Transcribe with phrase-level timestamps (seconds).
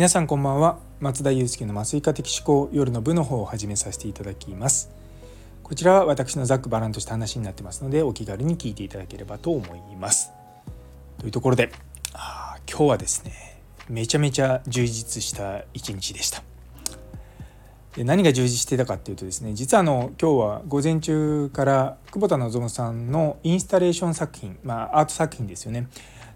[0.00, 0.78] 皆さんこんばんは。
[1.00, 4.90] 松田祐介の麻酔科的思考夜の部の方を始めさせていただきます。
[5.62, 10.32] こちらは私のざっくばらんとした話になってますのでお気軽に聞いていただければと思います。
[11.18, 11.70] というところで
[12.14, 13.60] あ今日はですね
[13.90, 16.42] めちゃめちゃ充実した一日でした。
[17.94, 25.88] で何が充実してたかっていうとですね実はあの今日は午前中から久保田望さんのインスタレーション作品まあアート作品ですよね。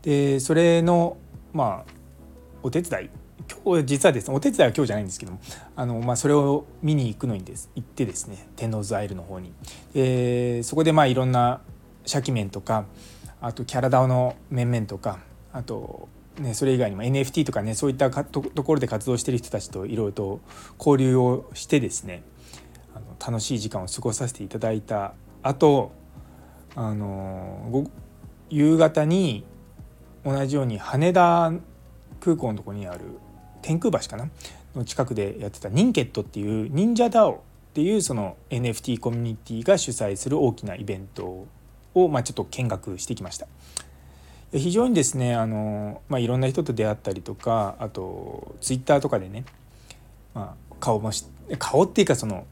[0.00, 1.18] でそれの
[1.52, 1.92] まあ
[2.62, 3.10] お手伝い
[3.64, 5.40] 今日実はですねお手伝いは今日じゃないんですけども
[5.76, 9.52] あの、まあ、それを見に行くのにです行ってですね天王洲アイルの方に、
[9.94, 11.60] えー、そこでまあいろんな
[12.06, 12.86] 写記面とか
[13.40, 15.18] あとキャラダオの面々とか
[15.52, 20.40] あと、ね、それ以外にも NFT とかねそういったところで活動してる人たちといろいろと
[20.78, 22.22] 交流をしてですね
[22.94, 25.14] あの楽しい時間を過ごさせていただいた。
[25.42, 25.92] 後
[26.76, 27.86] あの
[28.50, 29.44] 夕方に
[30.24, 31.52] 同じように羽田
[32.20, 33.00] 空港のとこにある
[33.62, 34.28] 天空橋かな？
[34.74, 41.46] の近くでやってたニンケットっていう忍者ダオっていうその NFT コミュニティが主催する大きなイベント
[41.94, 43.46] をまあちょっと見学してきました。
[44.52, 49.44] 非常にですねあの、まあ、いろんな人と出会ったりとかあとツイッターとかでね、
[50.34, 51.12] まあ、顔も
[51.58, 52.46] 顔っていうかその、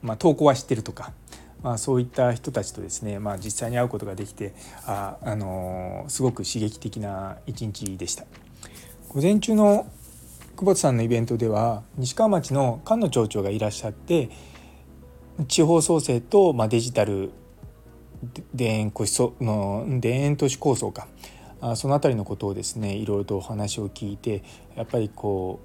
[0.00, 1.12] まあ、投稿は知ってるとか、
[1.62, 4.54] まあ、そういった人たちとですね、まあ、実際に会うことができて
[4.86, 8.24] あ、あのすごく刺激的な一日でした。
[9.08, 9.86] 午前中の
[10.56, 14.30] 久保田さんのイベントでは西川町の菅野町長がいらっしゃって
[15.48, 17.30] 地方創生と、まあ、デジタル
[18.56, 21.08] 田園都市の田園都市構想か
[21.60, 24.42] あその辺りのことをですねいろいろとお話を聞いて
[24.76, 25.60] やっぱりこ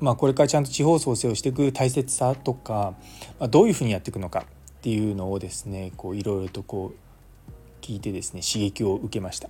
[0.00, 2.94] う、まあ、これからちゃんと地方創生をしていく大切さとか、
[3.38, 4.46] まあ、どういうふうにやっていくのか
[4.78, 9.48] っていうのをですねこういろいろとこう聞いてですね刺激を受けました。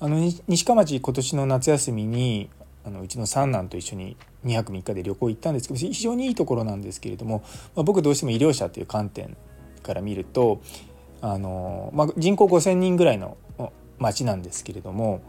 [0.00, 2.50] あの西川町今年の夏休みに
[2.84, 7.42] あのうちの三男と一緒に2泊3日で旅行行ったんですけど非常にいいところなんですけれども、
[7.74, 9.36] まあ、僕どうしても医療者という観点
[9.82, 10.60] から見ると
[11.20, 13.36] あの、まあ、人口5,000人ぐらいの
[13.98, 15.22] 町なんですけれども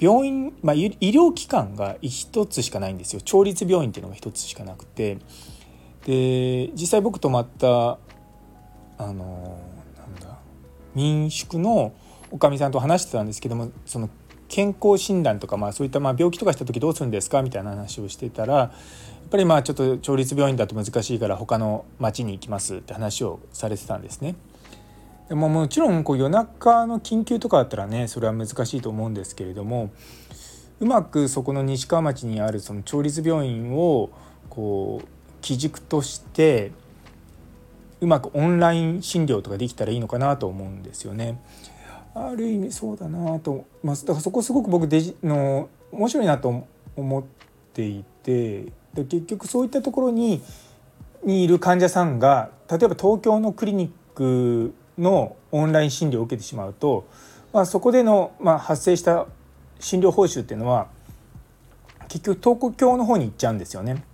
[0.00, 3.20] 病院、まあ、医療機関が1つしかないんですよ。
[3.20, 5.18] 町立病院っていうのが1つしかなくて。
[6.04, 7.98] で実際僕泊まった
[8.98, 9.58] あの
[9.96, 10.38] なんだ
[10.94, 11.92] 民宿の
[12.30, 14.08] おかみさんと話してたんですけどもその
[14.52, 18.70] 健康診断とか、まあ、そういったまあ病気とかした時どうするんですかみたいな話をしてたらやっ
[19.30, 24.34] ぱりまあちょっと町立病院だと難しいから他の町に行きますって話をされてたんですね。
[25.30, 29.90] でももちろんこう夜中の緊急とかだったらねそれは難しいと思うんですけれども
[30.80, 34.10] うまくそこの西川町にあるその町立病院を
[34.50, 35.08] こう
[35.40, 36.72] 基軸として
[38.02, 41.40] うまくオンライン診療とかできたらいいのかなと思うんですよね。
[42.14, 47.22] ある意味そうだなと、まあ、だからそこすごく僕デジの面白いなと思っ
[47.72, 48.64] ていて
[48.94, 50.42] で結局そういったところに
[51.24, 57.06] にいる患者さんが例えば東京のクリニックのオンライン診療を受けてしまうと、
[57.52, 59.26] まあ、そこでの、まあ、発生した
[59.78, 60.88] 診療報酬っていうのは
[62.08, 64.04] 結局東京の方に行っちゃうんですよね。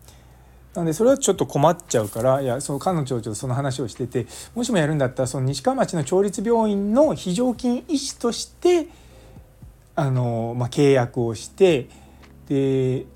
[0.78, 8.86] なのでそれはちょっと困っちゃうからいやその菅野町長とその話をしててもしもやるんだったらその西川町の町立病院の非常勤医師として
[9.96, 11.88] あの、まあ、契約をして
[12.46, 13.06] で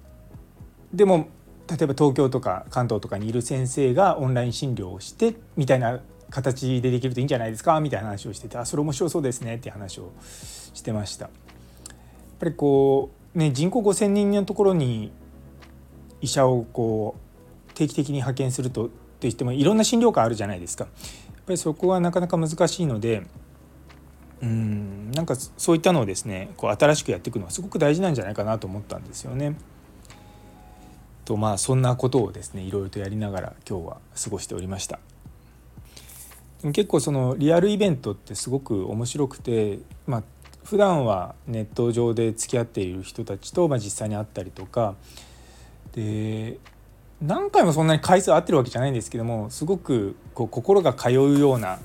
[0.93, 1.29] でも
[1.69, 6.01] 例えば東京とか関東とかにいる先生がオンライン診療をしてみたいな
[6.31, 10.11] 形でできるといいんじゃないですかみたいな話をしててあそれ面白そうですねって話を
[10.75, 11.27] してました。
[11.27, 11.33] やっ
[12.41, 15.13] ぱりこうね人口5,000人のところに
[16.21, 17.32] 医者をこう
[17.75, 18.91] 定期的に派遣すると
[19.21, 20.85] といってもいろんな診療科あるじゃないですか。
[20.85, 20.91] や
[21.41, 23.27] っぱりそこはなかなか難しいので
[24.41, 29.57] うんなんかそういったのをですねこう新しくやっていくのはすごく大事なんじゃないかなと思ったんですよね。
[31.25, 34.99] とまあそんなことをですねいろいろとやりながら今日は過ごしておりました。
[36.73, 40.23] 結構そのリアルイベントってすごく面白くて、まあ
[40.65, 44.95] 普段はネット上で付き合っている人たちとまあ実際に会ったりとか
[45.93, 46.59] で
[47.23, 51.79] 何回もそんなに回数合ってるわけじゃないんですけどもすごくこう心が通うような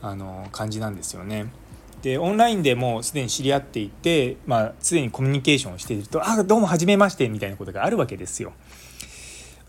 [0.00, 1.52] あの感じなんですよね。
[2.00, 8.52] でオンラインでもうすでに知り合っていて、まあ、すでにコミュニケーションをしていると「あどうも初めまして」みたいなことがあるわけですよ。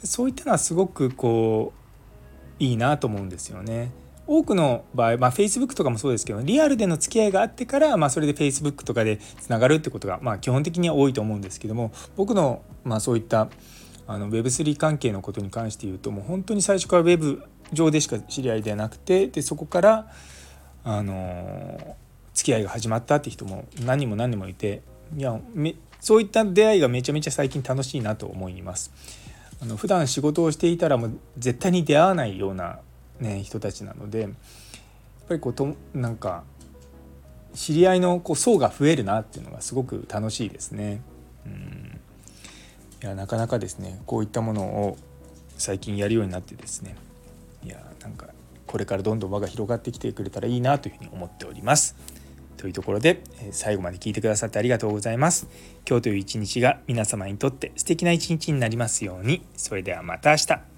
[0.02, 1.74] そういったのはすごくこ
[2.60, 3.92] ういいなと思うんですよね。
[4.28, 13.50] 多くの場合、まあ、Facebook とかもそうですけどリアルでの付き合いがあってから、まあ、それで Facebook とかでつながるってことが、まあ、基本的には多いと思うんですけども僕の、まあ、そういった
[14.08, 17.44] あの Web3 関係のことに関して言うともう本当に最初から Web
[17.74, 20.12] 上でしか知り合いではなくてでそこから
[20.84, 21.96] あの
[22.34, 24.82] 付き合いが始まったって人も何人も何人もいて
[25.16, 25.40] いや
[26.00, 28.92] そういった出会いがめちゃめちゃ最近楽しいなと思います。
[29.62, 32.80] あの普段仕事をしていたらもう絶対に出会わないような、
[33.20, 34.32] ね、人たちなのでやっ
[35.28, 36.44] ぱりこうとなんか
[37.54, 41.02] 知り合いのこう層が増えるなっていうのがすごく楽しいですね。
[41.46, 42.01] うん
[43.02, 44.98] いやなかなかですねこういったものを
[45.58, 46.96] 最近やるようになってですね
[47.64, 48.28] いやなんか
[48.68, 51.96] これからどんどん輪が広がってきてくれたらいいなというふうに思っております。
[52.56, 55.48] というところで最後まで聞いてくださってありがとうございます。
[55.86, 59.46] 今日という一日が皆様にとって素敵な一日になりますように。
[59.58, 60.71] それではまた明日。